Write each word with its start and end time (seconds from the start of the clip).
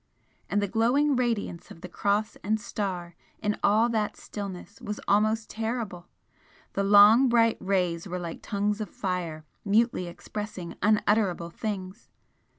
And 0.49 0.63
the 0.63 0.67
glowing 0.67 1.15
radiance 1.15 1.69
of 1.69 1.81
the 1.81 1.87
Cross 1.87 2.35
and 2.37 2.59
Star 2.59 3.15
in 3.37 3.55
all 3.63 3.87
that 3.89 4.17
stillness 4.17 4.81
was 4.81 4.99
almost 5.07 5.47
terrible! 5.47 6.07
the 6.73 6.83
long 6.83 7.29
bright 7.29 7.57
rays 7.59 8.07
were 8.07 8.17
like 8.17 8.39
tongues 8.41 8.81
of 8.81 8.89
fire 8.89 9.45
mutely 9.63 10.07
expressing 10.07 10.73
unutterable 10.81 11.51
things! 11.51 12.09